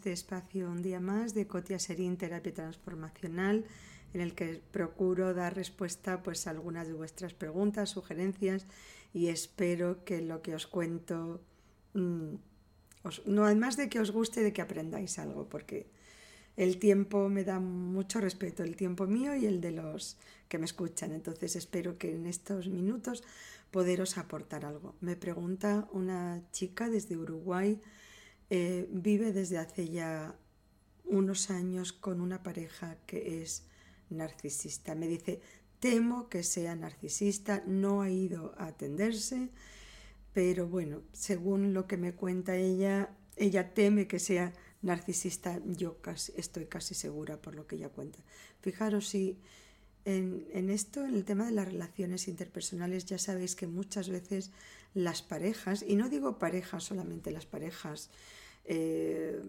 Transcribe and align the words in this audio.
Este 0.00 0.12
espacio 0.12 0.70
un 0.70 0.80
día 0.80 0.98
más 0.98 1.34
de 1.34 1.46
Cotia 1.46 1.78
Serín 1.78 2.16
Terapia 2.16 2.54
Transformacional, 2.54 3.66
en 4.14 4.22
el 4.22 4.34
que 4.34 4.62
procuro 4.72 5.34
dar 5.34 5.54
respuesta 5.54 6.22
pues, 6.22 6.46
a 6.46 6.52
algunas 6.52 6.86
de 6.88 6.94
vuestras 6.94 7.34
preguntas, 7.34 7.90
sugerencias 7.90 8.64
y 9.12 9.26
espero 9.26 10.02
que 10.06 10.22
lo 10.22 10.40
que 10.40 10.54
os 10.54 10.66
cuento, 10.66 11.42
mm, 11.92 12.32
no 13.26 13.44
además 13.44 13.76
de 13.76 13.90
que 13.90 14.00
os 14.00 14.10
guste, 14.10 14.42
de 14.42 14.54
que 14.54 14.62
aprendáis 14.62 15.18
algo, 15.18 15.50
porque 15.50 15.86
el 16.56 16.78
tiempo 16.78 17.28
me 17.28 17.44
da 17.44 17.60
mucho 17.60 18.22
respeto, 18.22 18.62
el 18.62 18.76
tiempo 18.76 19.06
mío 19.06 19.36
y 19.36 19.44
el 19.44 19.60
de 19.60 19.72
los 19.72 20.16
que 20.48 20.56
me 20.56 20.64
escuchan. 20.64 21.12
Entonces 21.12 21.56
espero 21.56 21.98
que 21.98 22.14
en 22.14 22.24
estos 22.24 22.68
minutos 22.68 23.22
poderos 23.70 24.16
aportar 24.16 24.64
algo. 24.64 24.94
Me 25.02 25.16
pregunta 25.16 25.86
una 25.92 26.40
chica 26.52 26.88
desde 26.88 27.18
Uruguay, 27.18 27.78
eh, 28.50 28.88
vive 28.90 29.32
desde 29.32 29.58
hace 29.58 29.88
ya 29.88 30.36
unos 31.04 31.50
años 31.50 31.92
con 31.92 32.20
una 32.20 32.42
pareja 32.42 32.96
que 33.06 33.42
es 33.42 33.64
narcisista. 34.10 34.94
Me 34.94 35.08
dice, 35.08 35.40
temo 35.78 36.28
que 36.28 36.42
sea 36.42 36.74
narcisista, 36.76 37.62
no 37.66 38.02
ha 38.02 38.10
ido 38.10 38.54
a 38.58 38.66
atenderse, 38.66 39.48
pero 40.32 40.68
bueno, 40.68 41.02
según 41.12 41.74
lo 41.74 41.86
que 41.86 41.96
me 41.96 42.14
cuenta 42.14 42.56
ella, 42.56 43.10
ella 43.36 43.72
teme 43.72 44.06
que 44.06 44.18
sea 44.18 44.52
narcisista, 44.82 45.60
yo 45.64 46.00
casi, 46.00 46.32
estoy 46.36 46.66
casi 46.66 46.94
segura 46.94 47.40
por 47.40 47.54
lo 47.54 47.66
que 47.66 47.76
ella 47.76 47.88
cuenta. 47.88 48.18
Fijaros 48.60 49.08
si 49.08 49.38
en, 50.04 50.46
en, 50.52 50.70
esto, 50.70 51.04
en 51.04 51.14
el 51.14 51.24
tema 51.24 51.46
de 51.46 51.52
las 51.52 51.66
relaciones 51.66 52.28
interpersonales, 52.28 53.04
ya 53.04 53.18
sabéis 53.18 53.54
que 53.54 53.66
muchas 53.66 54.08
veces 54.08 54.50
las 54.94 55.22
parejas, 55.22 55.84
y 55.86 55.96
no 55.96 56.08
digo 56.08 56.38
parejas 56.38 56.84
solamente 56.84 57.30
las 57.30 57.46
parejas, 57.46 58.10
eh, 58.72 59.42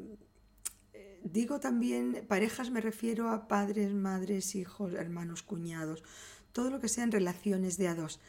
digo 1.24 1.60
también 1.60 2.26
parejas, 2.28 2.72
me 2.72 2.82
refiero 2.82 3.30
a 3.30 3.48
padres, 3.48 3.94
madres, 3.94 4.56
hijos, 4.56 4.94
hermanos, 4.94 5.44
cuñados, 5.44 6.04
todo 6.54 6.72
lo 6.72 6.80
que 6.80 6.88
sean 6.88 7.12
relaciones 7.12 7.78
de 7.78 7.88
a 7.88 7.94
dos. 7.94 8.20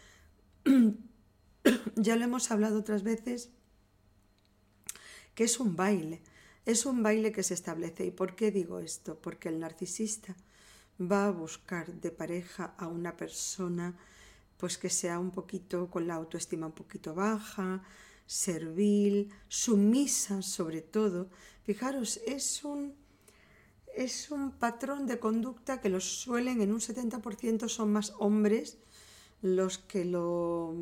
ya 1.97 2.17
lo 2.17 2.25
hemos 2.25 2.51
hablado 2.51 2.79
otras 2.79 3.03
veces, 3.05 3.51
que 5.35 5.45
es 5.45 5.59
un 5.61 5.77
baile, 5.77 6.20
es 6.67 6.85
un 6.85 7.03
baile 7.03 7.33
que 7.33 7.43
se 7.43 7.55
establece. 7.55 8.05
¿Y 8.05 8.11
por 8.11 8.37
qué 8.37 8.51
digo 8.51 8.79
esto? 8.79 9.19
Porque 9.19 9.48
el 9.48 9.61
narcisista 9.61 10.37
va 11.01 11.27
a 11.27 11.31
buscar 11.31 11.91
de 11.95 12.11
pareja 12.11 12.75
a 12.77 12.87
una 12.87 13.17
persona 13.17 13.97
pues 14.59 14.77
que 14.77 14.91
sea 14.91 15.19
un 15.19 15.31
poquito 15.31 15.89
con 15.89 16.07
la 16.07 16.15
autoestima 16.17 16.67
un 16.67 16.73
poquito 16.73 17.15
baja, 17.15 17.83
servil, 18.27 19.31
sumisa 19.48 20.42
sobre 20.42 20.83
todo. 20.83 21.28
Fijaros, 21.65 22.20
es 22.27 22.64
un, 22.64 22.95
es 23.95 24.31
un 24.31 24.53
patrón 24.53 25.06
de 25.06 25.19
conducta 25.19 25.81
que 25.81 25.89
los 25.89 26.05
suelen, 26.05 26.61
en 26.61 26.73
un 26.73 26.81
70% 26.81 27.69
son 27.69 27.92
más 27.92 28.14
hombres 28.19 28.79
los 29.42 29.79
que 29.79 30.05
lo, 30.05 30.73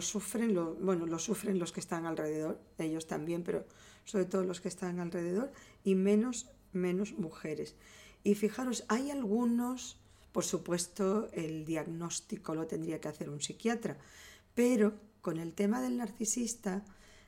sufren, 0.00 0.54
lo, 0.54 0.74
bueno, 0.76 1.06
lo 1.06 1.18
sufren 1.18 1.58
los 1.58 1.72
que 1.72 1.80
están 1.80 2.06
alrededor, 2.06 2.60
ellos 2.78 3.08
también, 3.08 3.42
pero 3.42 3.64
sobre 4.04 4.24
todo 4.26 4.44
los 4.44 4.60
que 4.60 4.68
están 4.68 5.00
alrededor, 5.00 5.52
y 5.82 5.96
menos, 5.96 6.46
menos 6.72 7.12
mujeres. 7.18 7.74
Y 8.22 8.36
fijaros, 8.36 8.84
hay 8.88 9.10
algunos, 9.10 9.98
por 10.30 10.44
supuesto, 10.44 11.28
el 11.32 11.64
diagnóstico 11.64 12.54
lo 12.54 12.68
tendría 12.68 13.00
que 13.00 13.08
hacer 13.08 13.28
un 13.28 13.40
psiquiatra, 13.40 13.98
pero 14.54 14.94
con 15.26 15.40
el 15.40 15.54
tema 15.54 15.82
del 15.82 15.96
narcisista, 15.96 16.84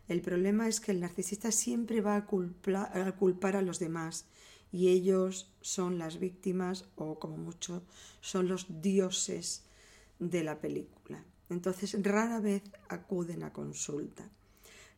el 0.06 0.20
problema 0.20 0.68
es 0.68 0.78
que 0.78 0.92
el 0.92 1.00
narcisista 1.00 1.50
siempre 1.50 2.00
va 2.00 2.14
a, 2.14 2.26
culpar 2.26 3.56
a 3.56 3.62
los 3.62 3.80
demás 3.80 4.26
y 4.70 4.86
ellos 4.90 5.52
son 5.62 5.98
las 5.98 6.20
víctimas 6.20 6.84
o 6.94 7.18
como 7.18 7.36
mucho 7.38 7.82
son 8.20 8.46
los 8.46 8.66
dioses 8.80 9.64
de 10.20 10.44
la 10.44 10.60
película. 10.60 11.24
Entonces 11.50 12.00
rara 12.00 12.38
vez 12.38 12.62
acuden 12.88 13.42
a 13.42 13.52
consulta. 13.52 14.30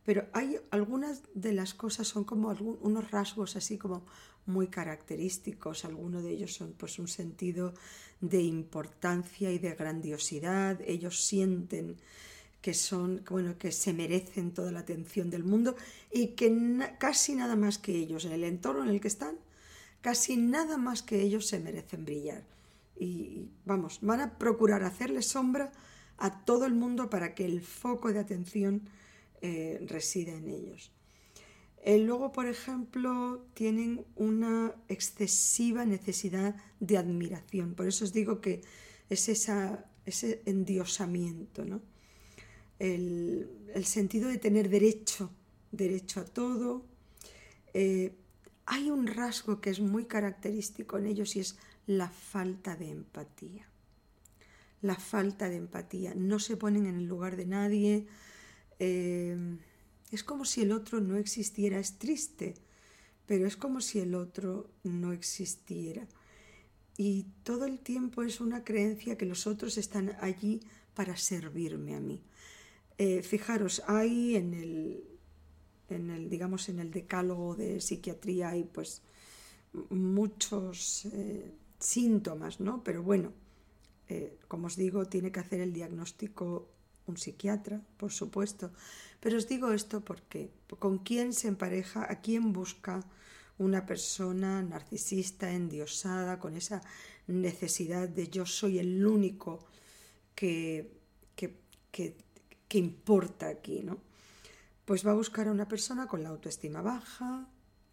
Pero 0.05 0.27
hay 0.35 0.59
algunas 0.71 1.23
de 1.33 1.55
las 1.55 1.73
cosas 1.73 2.07
son 2.07 2.25
como 2.25 2.51
unos 2.83 3.11
rasgos 3.11 3.57
así 3.57 3.79
como 3.79 4.05
muy 4.45 4.67
característicos. 4.67 5.87
Algunos 5.87 6.23
de 6.23 6.33
ellos 6.33 6.53
son 6.53 6.75
pues 6.75 6.99
un 6.99 7.09
sentido 7.09 7.73
de 8.21 8.43
importancia 8.43 9.51
y 9.51 9.59
de 9.59 9.75
grandiosidad. 9.75 10.79
Ellos 10.83 11.25
sienten 11.25 11.97
que 12.61 12.75
son, 12.75 13.23
bueno, 13.31 13.57
que 13.59 13.73
se 13.73 13.93
merecen 13.93 14.53
toda 14.53 14.73
la 14.73 14.81
atención 14.81 15.31
del 15.31 15.45
mundo 15.45 15.77
y 16.13 16.29
que 16.29 16.51
casi 16.99 17.35
nada 17.35 17.57
más 17.57 17.79
que 17.79 17.97
ellos, 17.97 18.25
en 18.25 18.33
el 18.33 18.45
entorno 18.45 18.85
en 18.85 18.91
el 18.91 19.01
que 19.01 19.09
están, 19.09 19.37
casi 20.01 20.37
nada 20.37 20.77
más 20.77 21.03
que 21.03 21.21
ellos 21.23 21.47
se 21.47 21.59
merecen 21.59 22.05
brillar. 22.05 22.45
Y 22.99 23.49
vamos, 23.65 23.99
van 24.03 24.21
a 24.21 24.39
procurar 24.39 24.83
hacerle 24.85 25.23
sombra 25.23 25.73
a 26.19 26.45
todo 26.45 26.67
el 26.67 26.75
mundo 26.75 27.09
para 27.09 27.35
que 27.35 27.47
el 27.47 27.63
foco 27.63 28.13
de 28.13 28.19
atención 28.19 28.83
eh, 29.41 29.83
resida 29.89 30.33
en 30.33 30.51
ellos. 30.51 30.93
Eh, 31.83 31.99
luego, 31.99 32.31
por 32.31 32.47
ejemplo, 32.47 33.47
tienen 33.55 34.05
una 34.17 34.75
excesiva 34.89 35.87
necesidad 35.87 36.55
de 36.79 36.99
admiración. 36.99 37.75
Por 37.75 37.89
eso 37.89 38.05
os 38.05 38.13
digo 38.13 38.43
que 38.43 38.61
es 39.09 39.31
esa, 39.31 39.87
ese 40.05 40.43
endiosamiento, 40.45 41.65
¿no? 41.65 41.81
El, 42.81 43.85
sentido 43.85 44.29
de 44.29 44.39
tener 44.39 44.69
derecho, 44.69 45.31
derecho 45.71 46.21
a 46.21 46.25
todo. 46.25 46.85
Eh, 47.73 48.13
hay 48.67 48.91
un 48.91 49.07
rasgo 49.07 49.61
que 49.61 49.71
es 49.71 49.81
muy 49.81 50.07
característico 50.07 50.99
en 50.99 51.07
ellos 51.07 51.37
y 51.37 51.41
es 51.41 51.57
la 51.87 52.09
falta 52.09 52.77
de 52.77 52.91
empatía. 52.91 53.69
La 54.83 54.97
falta 54.97 55.49
de 55.49 55.57
empatía. 55.57 56.15
No 56.15 56.39
se 56.39 56.57
ponen 56.57 56.87
en 56.87 56.97
el 56.97 57.07
lugar 57.07 57.37
de 57.37 57.47
nadie. 57.47 58.07
Eh, 58.79 59.59
es 60.11 60.25
como 60.25 60.45
si 60.45 60.63
el 60.63 60.73
otro 60.73 61.01
no 61.01 61.17
existiera. 61.17 61.79
Es 61.79 61.99
triste, 61.99 62.55
pero 63.27 63.47
es 63.47 63.57
como 63.57 63.83
si 63.83 64.01
el 64.01 64.15
otro 64.15 64.71
no 64.83 65.13
existiera. 65.13 66.09
Y 66.97 67.27
todo 67.45 67.67
el 67.67 67.79
tiempo 67.79 68.23
es 68.23 68.41
una 68.41 68.65
creencia 68.65 69.19
que 69.19 69.27
los 69.27 69.47
otros 69.47 69.79
están 69.79 70.17
allí 70.21 70.61
para 70.95 71.17
servirme 71.17 71.95
a 71.95 72.01
mí. 72.01 72.23
Eh, 73.03 73.23
fijaros, 73.23 73.83
hay 73.87 74.37
en 74.37 74.53
el, 74.53 76.29
digamos, 76.29 76.69
en 76.69 76.81
el 76.81 76.91
decálogo 76.91 77.57
de 77.57 77.81
psiquiatría 77.81 78.51
hay 78.51 78.65
pues 78.65 79.01
muchos 79.89 81.07
eh, 81.07 81.51
síntomas, 81.79 82.61
¿no? 82.61 82.85
Pero 82.85 83.03
bueno, 83.03 83.33
eh, 84.11 84.37
como 84.49 84.67
os 84.67 84.77
digo, 84.77 85.07
tiene 85.07 85.33
que 85.33 85.41
hacer 85.41 85.61
el 85.61 85.73
diagnóstico 85.73 86.69
un 87.07 87.17
psiquiatra, 87.17 87.81
por 87.97 88.13
supuesto. 88.13 88.71
Pero 89.19 89.39
os 89.39 89.49
digo 89.49 89.73
esto 89.73 90.03
porque 90.03 90.51
con 90.79 90.99
quién 90.99 91.33
se 91.33 91.49
empareja, 91.49 92.05
a 92.05 92.21
quién 92.21 92.53
busca 92.53 93.01
una 93.57 93.87
persona 93.87 94.61
narcisista, 94.61 95.51
endiosada, 95.51 96.39
con 96.39 96.55
esa 96.55 96.83
necesidad 97.29 98.11
de 98.11 98.29
yo 98.29 98.45
soy 98.45 98.79
el 98.79 99.07
único 99.07 99.65
que, 100.35 101.01
que 101.35 102.30
¿qué 102.71 102.79
importa 102.79 103.49
aquí? 103.49 103.83
¿no? 103.83 103.99
Pues 104.85 105.05
va 105.05 105.11
a 105.11 105.15
buscar 105.15 105.49
a 105.49 105.51
una 105.51 105.67
persona 105.67 106.07
con 106.07 106.23
la 106.23 106.29
autoestima 106.29 106.81
baja 106.81 107.49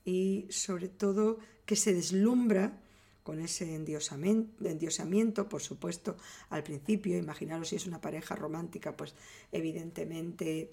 y 0.05 0.45
sobre 0.49 0.87
todo 0.87 1.39
que 1.65 1.75
se 1.75 1.93
deslumbra 1.93 2.79
con 3.23 3.41
ese 3.41 3.75
endiosamiento, 3.75 5.49
por 5.49 5.61
supuesto, 5.61 6.15
al 6.49 6.63
principio, 6.63 7.17
imaginaros 7.17 7.69
si 7.69 7.75
es 7.75 7.87
una 7.87 7.99
pareja 7.99 8.35
romántica, 8.35 8.95
pues 8.95 9.15
evidentemente 9.51 10.71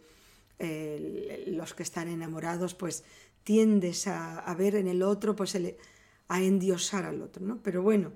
los 1.48 1.74
que 1.74 1.82
están 1.82 2.06
enamorados, 2.06 2.74
pues 2.74 3.02
tiendes 3.42 4.06
a, 4.06 4.54
ver 4.56 4.76
en 4.76 4.86
el 4.86 5.02
otro, 5.02 5.34
pues 5.34 5.58
a 6.28 6.42
endiosar 6.42 7.06
al 7.06 7.22
otro, 7.22 7.44
¿no? 7.44 7.60
Pero 7.60 7.82
bueno, 7.82 8.12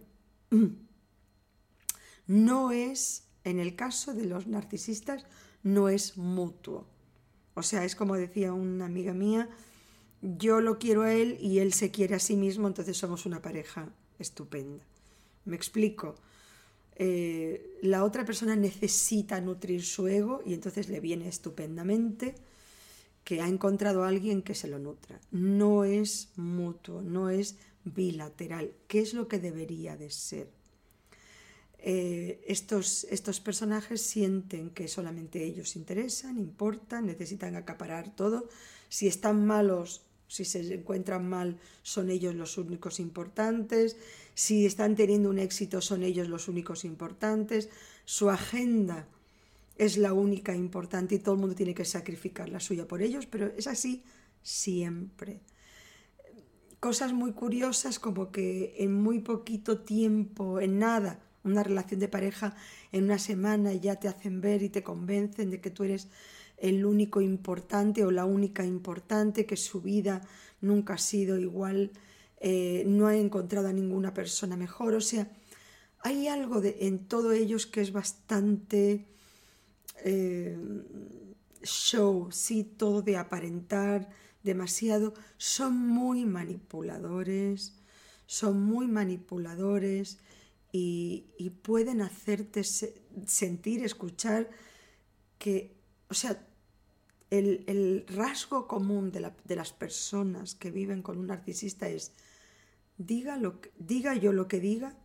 no 2.29 2.71
es, 2.71 3.25
en 3.43 3.59
el 3.59 3.75
caso 3.75 4.15
de 4.15 4.27
los 4.27 4.47
narcisistas, 4.47 5.27
no 5.63 5.89
es 5.89 6.17
mutuo. 6.17 6.87
O 7.55 7.63
sea, 7.63 7.85
es 7.85 7.97
como 7.97 8.17
decía 8.17 8.53
una 8.53 8.87
amiga 8.87 9.13
mía, 9.13 9.49
yo 10.23 10.61
lo 10.61 10.79
quiero 10.79 11.03
a 11.03 11.13
él 11.13 11.39
y 11.41 11.59
él 11.59 11.73
se 11.73 11.91
quiere 11.91 12.15
a 12.15 12.19
sí 12.21 12.37
mismo, 12.37 12.67
entonces 12.67 12.97
somos 12.97 13.27
una 13.27 13.43
pareja 13.43 13.89
estupenda. 14.19 14.85
Me 15.45 15.57
explico. 15.57 16.17
Eh, 16.97 17.79
la 17.83 18.05
otra 18.05 18.25
persona 18.25 18.57
necesita 18.57 19.41
nutrir 19.41 19.85
su 19.85 20.09
ego 20.09 20.43
y 20.45 20.55
entonces 20.55 20.89
le 20.89 21.01
viene 21.01 21.29
estupendamente 21.29 22.35
que 23.23 23.41
ha 23.41 23.47
encontrado 23.47 24.03
a 24.03 24.09
alguien 24.09 24.43
que 24.43 24.55
se 24.55 24.69
lo 24.69 24.79
nutra. 24.79 25.21
No 25.31 25.85
es 25.85 26.31
mutuo, 26.37 27.03
no 27.03 27.31
es 27.31 27.57
bilateral, 27.85 28.73
¿Qué 28.87 29.01
es 29.01 29.15
lo 29.15 29.29
que 29.29 29.39
debería 29.39 29.97
de 29.97 30.11
ser. 30.11 30.51
Eh, 31.81 32.45
estos, 32.47 33.05
estos 33.05 33.41
personajes 33.41 34.03
sienten 34.03 34.71
que 34.71 34.89
solamente 34.89 35.45
ellos 35.45 35.77
interesan, 35.77 36.39
importan, 36.39 37.07
necesitan 37.07 37.55
acaparar 37.57 38.15
todo. 38.15 38.49
Si 38.89 39.07
están 39.07 39.47
malos, 39.47 40.03
Si 40.29 40.45
se 40.45 40.61
encuentran 40.75 41.27
mal, 41.27 41.59
son 41.83 42.11
ellos 42.11 42.35
los 42.35 42.59
únicos 42.59 43.01
importantes. 43.01 43.97
Si 44.35 44.67
están 44.67 44.95
teniendo 44.95 45.31
un 45.31 45.39
éxito, 45.39 45.81
son 45.81 46.03
ellos 46.03 46.29
los 46.29 46.49
únicos 46.49 46.85
importantes. 46.85 47.71
Su 48.05 48.29
agenda 48.29 49.09
es 49.79 49.97
la 49.97 50.13
única 50.13 50.55
importante 50.55 51.15
y 51.15 51.19
todo 51.19 51.35
el 51.35 51.41
mundo 51.41 51.55
tiene 51.57 51.75
que 51.75 51.87
sacrificar 51.87 52.51
la 52.51 52.61
suya 52.61 52.87
por 52.87 53.01
ellos, 53.01 53.25
pero 53.27 53.47
es 53.57 53.67
así 53.67 54.05
siempre. 54.43 55.41
Cosas 56.79 57.13
muy 57.13 57.33
curiosas 57.33 57.99
como 57.99 58.31
que 58.31 58.75
en 58.79 58.93
muy 58.95 59.21
poquito 59.21 59.81
tiempo, 59.81 60.61
en 60.61 60.79
nada, 60.79 61.21
una 61.49 61.63
relación 61.63 62.01
de 62.01 62.09
pareja 62.09 62.55
en 62.93 63.05
una 63.05 63.19
semana 63.19 63.73
ya 63.73 63.97
te 63.97 64.09
hacen 64.09 64.41
ver 64.41 64.63
y 64.63 64.69
te 64.69 64.83
convencen 64.83 65.51
de 65.51 65.61
que 65.61 65.71
tú 65.71 65.85
eres 65.85 66.09
el 66.57 66.85
único 66.85 67.21
importante 67.21 68.05
o 68.05 68.11
la 68.11 68.25
única 68.25 68.65
importante, 68.65 69.47
que 69.47 69.57
su 69.57 69.81
vida 69.81 70.23
nunca 70.61 70.95
ha 70.95 70.99
sido 70.99 71.39
igual, 71.39 71.93
eh, 72.41 72.85
no 72.87 73.07
ha 73.07 73.17
encontrado 73.17 73.69
a 73.69 73.73
ninguna 73.73 74.13
persona 74.13 74.57
mejor. 74.57 74.95
O 74.95 75.01
sea, 75.01 75.31
hay 76.01 76.29
algo 76.29 76.61
de, 76.61 76.77
en 76.81 77.07
todo 77.07 77.33
ellos 77.33 77.67
que 77.67 77.81
es 77.81 77.93
bastante 77.93 79.07
eh, 80.05 80.59
show, 81.63 82.29
sí, 82.31 82.65
todo 82.65 83.03
de 83.03 83.17
aparentar 83.17 84.09
demasiado. 84.43 85.15
Son 85.37 85.77
muy 85.77 86.25
manipuladores, 86.25 87.75
son 88.27 88.63
muy 88.63 88.87
manipuladores 88.89 90.19
y, 90.73 91.51
pueden 91.63 92.01
hacerte 92.03 92.63
sentir, 92.65 93.85
escuchar 93.85 94.51
que, 95.39 95.75
o 96.09 96.15
sea, 96.15 96.47
el, 97.31 98.05
rasgo 98.09 98.67
común 98.67 99.11
de, 99.11 99.21
las 99.57 99.73
personas 99.73 100.55
que 100.55 100.71
viven 100.71 101.03
con 101.03 101.19
un 101.19 101.29
narcisista 101.29 101.89
es, 101.89 102.13
diga, 102.97 103.37
lo 103.37 103.61
diga 103.79 104.15
yo 104.15 104.33
lo 104.33 104.49
que 104.49 104.61
diga, 104.61 104.97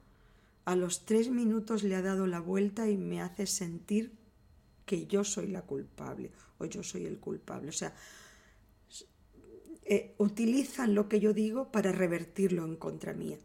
a 0.66 0.76
los 0.76 1.06
tres 1.06 1.30
minutos 1.30 1.84
le 1.84 1.96
ha 1.96 2.02
dado 2.02 2.28
la 2.28 2.40
vuelta 2.40 2.90
y 2.90 2.98
me 2.98 3.22
hace 3.22 3.46
sentir 3.46 4.14
que 4.86 5.08
yo 5.08 5.24
soy 5.24 5.48
la 5.48 5.62
culpable 5.64 6.32
o 6.58 6.66
yo 6.66 6.84
soy 6.84 7.06
el 7.06 7.20
culpable. 7.20 7.70
O 7.70 7.74
sea, 7.74 7.94
eh, 9.86 10.16
utilizan 10.18 10.96
lo 10.96 11.10
que 11.10 11.20
yo 11.20 11.34
digo 11.34 11.72
para 11.72 11.92
revertirlo 11.92 12.66
en 12.66 12.78
contra 12.78 13.14
mía. 13.14 13.38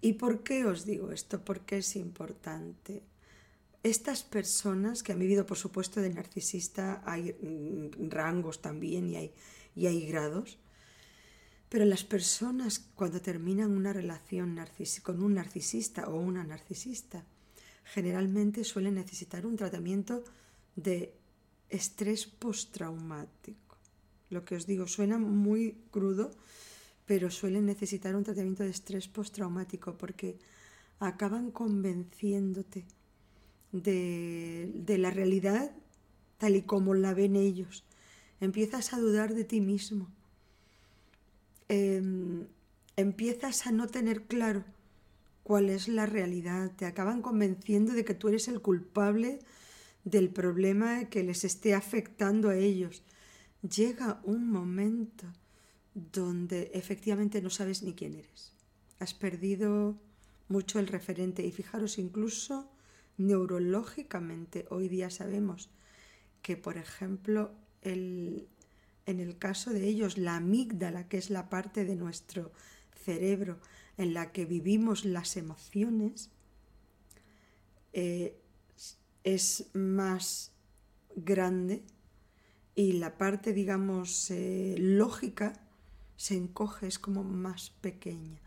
¿Y 0.00 0.14
por 0.14 0.42
qué 0.42 0.64
os 0.64 0.84
digo 0.84 1.12
esto? 1.12 1.44
Porque 1.44 1.78
es 1.78 1.96
importante. 1.96 3.02
Estas 3.82 4.22
personas 4.22 5.02
que 5.02 5.12
han 5.12 5.18
vivido, 5.18 5.46
por 5.46 5.58
supuesto, 5.58 6.00
de 6.00 6.10
narcisista, 6.10 7.02
hay 7.04 7.32
mm, 7.32 8.10
rangos 8.10 8.62
también 8.62 9.08
y 9.10 9.16
hay, 9.16 9.34
y 9.74 9.86
hay 9.86 10.06
grados, 10.06 10.58
pero 11.68 11.84
las 11.84 12.04
personas 12.04 12.78
cuando 12.94 13.20
terminan 13.20 13.72
una 13.72 13.92
relación 13.92 14.56
con 15.02 15.22
un 15.22 15.34
narcisista 15.34 16.08
o 16.08 16.16
una 16.16 16.44
narcisista, 16.44 17.24
generalmente 17.84 18.62
suelen 18.62 18.94
necesitar 18.94 19.44
un 19.44 19.56
tratamiento 19.56 20.22
de 20.76 21.14
estrés 21.68 22.26
postraumático. 22.26 23.76
Lo 24.30 24.44
que 24.44 24.56
os 24.56 24.66
digo 24.66 24.86
suena 24.86 25.18
muy 25.18 25.76
crudo, 25.90 26.30
pero 27.06 27.30
suelen 27.30 27.66
necesitar 27.66 28.16
un 28.16 28.24
tratamiento 28.24 28.62
de 28.62 28.70
estrés 28.70 29.08
postraumático 29.08 29.96
porque 29.96 30.38
acaban 31.00 31.50
convenciéndote 31.50 32.84
de, 33.72 34.96
la 34.98 35.10
realidad 35.10 35.72
tal 36.38 36.56
y 36.56 36.62
como 36.62 36.94
la 36.94 37.14
ven 37.14 37.36
ellos. 37.36 37.84
Empiezas 38.40 38.92
a 38.92 38.98
dudar 38.98 39.34
de 39.34 39.44
ti 39.44 39.60
mismo. 39.60 40.08
Em, 41.68 42.46
empiezas 42.96 43.66
a 43.66 43.72
no 43.72 43.86
tener 43.88 44.22
claro 44.22 44.64
cuál 45.42 45.70
es 45.70 45.88
la 45.88 46.06
realidad. 46.06 46.72
Te 46.76 46.86
acaban 46.86 47.22
convenciendo 47.22 47.92
de 47.92 48.04
que 48.04 48.14
tú 48.14 48.28
eres 48.28 48.48
el 48.48 48.60
culpable 48.60 49.40
del 50.04 50.30
problema 50.30 51.06
que 51.06 51.22
les 51.22 51.44
esté 51.44 51.74
afectando 51.74 52.50
a 52.50 52.56
ellos. 52.56 53.02
Llega 53.62 54.20
un 54.24 54.50
momento 54.50 55.26
donde 55.94 56.70
efectivamente 56.74 57.40
no 57.40 57.50
sabes 57.50 57.82
ni 57.82 57.94
quién 57.94 58.14
eres. 58.14 58.52
Has 58.98 59.14
perdido 59.14 59.96
mucho 60.48 60.78
el 60.78 60.88
referente 60.88 61.44
y 61.44 61.52
fijaros 61.52 61.98
incluso 61.98 62.70
neurológicamente 63.16 64.66
hoy 64.70 64.88
día 64.88 65.08
sabemos 65.10 65.70
que 66.42 66.56
por 66.56 66.76
ejemplo 66.76 67.52
en 67.82 68.46
el 69.06 69.38
caso 69.38 69.70
de 69.70 69.86
ellos 69.86 70.18
la 70.18 70.36
amígdala 70.36 71.08
que 71.08 71.18
es 71.18 71.30
la 71.30 71.48
parte 71.48 71.84
de 71.84 71.96
nuestro 71.96 72.52
cerebro 73.04 73.58
en 73.96 74.14
la 74.14 74.32
que 74.32 74.46
vivimos 74.46 75.04
las 75.04 75.36
emociones 75.36 76.30
eh, 77.92 78.36
es 79.22 79.70
más 79.72 80.52
grande 81.14 81.82
y 82.74 82.94
la 82.94 83.16
parte 83.16 83.52
digamos 83.52 84.30
eh, 84.30 84.74
lógica 84.78 85.63
se 86.16 86.36
encoge, 86.36 86.86
es 86.86 86.98
como 86.98 87.24
más 87.24 87.70
pequeña. 87.80 88.40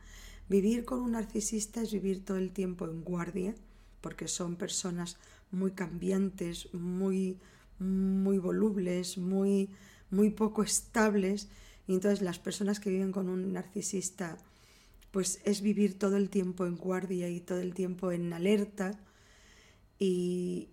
Vivir 0.49 0.85
con 0.85 1.01
un 1.01 1.11
narcisista 1.11 1.81
es 1.81 1.91
vivir 1.91 2.23
todo 2.23 2.37
el 2.37 2.51
tiempo 2.51 2.85
en 2.85 3.03
guardia, 3.03 3.53
porque 4.01 4.27
son 4.27 4.55
personas 4.55 5.17
muy 5.51 5.71
cambiantes, 5.71 6.73
muy, 6.73 7.37
muy 7.79 8.37
volubles, 8.37 9.17
muy, 9.17 9.69
muy 10.09 10.29
poco 10.29 10.63
estables. 10.63 11.49
Y 11.87 11.93
entonces 11.93 12.21
las 12.21 12.39
personas 12.39 12.79
que 12.79 12.89
viven 12.89 13.11
con 13.11 13.27
un 13.29 13.53
narcisista, 13.53 14.37
pues 15.11 15.41
es 15.43 15.61
vivir 15.61 15.97
todo 15.99 16.17
el 16.17 16.29
tiempo 16.29 16.65
en 16.65 16.77
guardia 16.77 17.29
y 17.29 17.41
todo 17.41 17.59
el 17.59 17.73
tiempo 17.73 18.11
en 18.11 18.31
alerta. 18.31 18.99
Y 19.99 20.69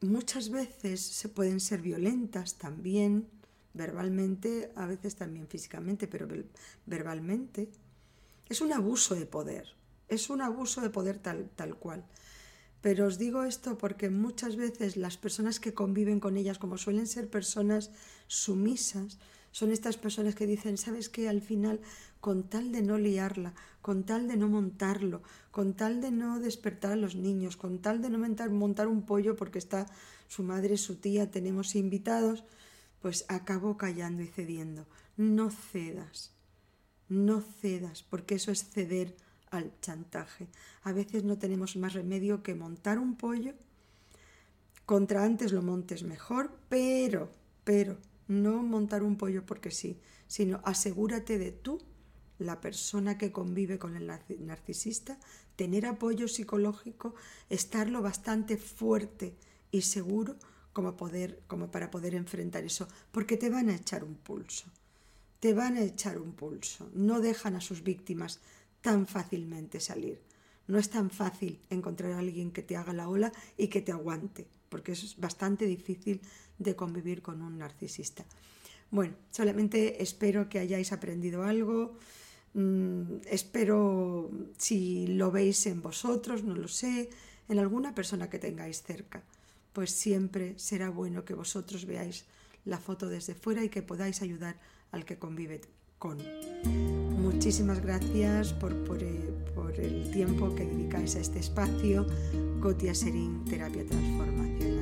muchas 0.00 0.50
veces 0.50 1.00
se 1.00 1.28
pueden 1.28 1.60
ser 1.60 1.82
violentas 1.82 2.56
también, 2.56 3.28
verbalmente, 3.76 4.72
a 4.74 4.86
veces 4.86 5.16
también 5.16 5.46
físicamente, 5.46 6.08
pero 6.08 6.26
verbalmente, 6.86 7.68
es 8.48 8.60
un 8.60 8.72
abuso 8.72 9.14
de 9.14 9.26
poder, 9.26 9.66
es 10.08 10.30
un 10.30 10.40
abuso 10.40 10.80
de 10.80 10.90
poder 10.90 11.18
tal, 11.18 11.50
tal 11.54 11.76
cual. 11.76 12.04
Pero 12.80 13.06
os 13.06 13.18
digo 13.18 13.42
esto 13.42 13.78
porque 13.78 14.10
muchas 14.10 14.56
veces 14.56 14.96
las 14.96 15.16
personas 15.16 15.58
que 15.58 15.74
conviven 15.74 16.20
con 16.20 16.36
ellas, 16.36 16.58
como 16.58 16.78
suelen 16.78 17.06
ser 17.06 17.28
personas 17.28 17.90
sumisas, 18.28 19.18
son 19.50 19.72
estas 19.72 19.96
personas 19.96 20.34
que 20.34 20.46
dicen, 20.46 20.76
¿sabes 20.76 21.08
qué? 21.08 21.28
Al 21.28 21.40
final, 21.40 21.80
con 22.20 22.44
tal 22.44 22.72
de 22.72 22.82
no 22.82 22.98
liarla, 22.98 23.54
con 23.80 24.04
tal 24.04 24.28
de 24.28 24.36
no 24.36 24.48
montarlo, 24.48 25.22
con 25.50 25.74
tal 25.74 26.00
de 26.00 26.10
no 26.10 26.40
despertar 26.40 26.92
a 26.92 26.96
los 26.96 27.16
niños, 27.16 27.56
con 27.56 27.80
tal 27.80 28.02
de 28.02 28.10
no 28.10 28.18
montar, 28.18 28.50
montar 28.50 28.86
un 28.86 29.06
pollo 29.06 29.34
porque 29.34 29.58
está 29.58 29.86
su 30.28 30.42
madre, 30.42 30.76
su 30.76 30.96
tía, 30.96 31.30
tenemos 31.30 31.74
invitados, 31.74 32.44
pues 33.00 33.24
acabó 33.28 33.76
callando 33.76 34.22
y 34.22 34.26
cediendo. 34.26 34.86
No 35.16 35.50
cedas, 35.50 36.32
no 37.08 37.40
cedas, 37.40 38.02
porque 38.02 38.34
eso 38.34 38.50
es 38.50 38.68
ceder 38.68 39.14
al 39.50 39.72
chantaje. 39.80 40.48
A 40.82 40.92
veces 40.92 41.24
no 41.24 41.38
tenemos 41.38 41.76
más 41.76 41.94
remedio 41.94 42.42
que 42.42 42.54
montar 42.54 42.98
un 42.98 43.16
pollo. 43.16 43.54
Contra 44.84 45.24
antes 45.24 45.52
lo 45.52 45.62
montes 45.62 46.02
mejor, 46.02 46.50
pero, 46.68 47.30
pero, 47.64 47.96
no 48.28 48.62
montar 48.62 49.02
un 49.02 49.16
pollo 49.16 49.44
porque 49.44 49.70
sí, 49.70 49.98
sino 50.26 50.60
asegúrate 50.64 51.38
de 51.38 51.52
tú, 51.52 51.80
la 52.38 52.60
persona 52.60 53.16
que 53.18 53.32
convive 53.32 53.78
con 53.78 53.96
el 53.96 54.06
narcisista, 54.06 55.18
tener 55.56 55.86
apoyo 55.86 56.28
psicológico, 56.28 57.14
estarlo 57.48 58.02
bastante 58.02 58.58
fuerte 58.58 59.34
y 59.70 59.82
seguro 59.82 60.36
como, 60.76 60.94
poder, 60.94 61.40
como 61.46 61.70
para 61.70 61.90
poder 61.90 62.14
enfrentar 62.14 62.62
eso, 62.62 62.86
porque 63.10 63.38
te 63.38 63.48
van 63.48 63.70
a 63.70 63.74
echar 63.74 64.04
un 64.04 64.14
pulso, 64.14 64.66
te 65.40 65.54
van 65.54 65.78
a 65.78 65.82
echar 65.82 66.18
un 66.18 66.32
pulso, 66.32 66.90
no 66.92 67.22
dejan 67.22 67.56
a 67.56 67.62
sus 67.62 67.82
víctimas 67.82 68.40
tan 68.82 69.06
fácilmente 69.06 69.80
salir. 69.80 70.20
No 70.68 70.78
es 70.78 70.90
tan 70.90 71.08
fácil 71.08 71.60
encontrar 71.70 72.12
a 72.12 72.18
alguien 72.18 72.50
que 72.50 72.60
te 72.60 72.76
haga 72.76 72.92
la 72.92 73.08
ola 73.08 73.32
y 73.56 73.68
que 73.68 73.80
te 73.80 73.90
aguante, 73.90 74.46
porque 74.68 74.92
es 74.92 75.16
bastante 75.16 75.64
difícil 75.64 76.20
de 76.58 76.76
convivir 76.76 77.22
con 77.22 77.40
un 77.40 77.56
narcisista. 77.56 78.26
Bueno, 78.90 79.14
solamente 79.30 80.02
espero 80.02 80.50
que 80.50 80.58
hayáis 80.58 80.92
aprendido 80.92 81.42
algo. 81.44 81.96
Mm, 82.52 83.24
espero 83.24 84.30
si 84.58 85.06
lo 85.06 85.30
veis 85.30 85.64
en 85.64 85.80
vosotros, 85.80 86.44
no 86.44 86.54
lo 86.54 86.68
sé, 86.68 87.08
en 87.48 87.58
alguna 87.58 87.94
persona 87.94 88.28
que 88.28 88.38
tengáis 88.38 88.82
cerca 88.82 89.22
pues 89.76 89.90
siempre 89.90 90.54
será 90.56 90.88
bueno 90.88 91.26
que 91.26 91.34
vosotros 91.34 91.84
veáis 91.84 92.24
la 92.64 92.78
foto 92.78 93.10
desde 93.10 93.34
fuera 93.34 93.62
y 93.62 93.68
que 93.68 93.82
podáis 93.82 94.22
ayudar 94.22 94.56
al 94.90 95.04
que 95.04 95.18
convive 95.18 95.60
con. 95.98 96.16
Muchísimas 97.20 97.82
gracias 97.82 98.54
por, 98.54 98.72
eh, 98.72 99.34
por 99.54 99.78
el 99.78 100.10
tiempo 100.10 100.54
que 100.54 100.64
dedicáis 100.64 101.16
a 101.16 101.20
este 101.20 101.40
espacio. 101.40 102.06
Gotia 102.58 102.94
Serín, 102.94 103.44
Terapia 103.44 103.84
Transformacional. 103.84 104.75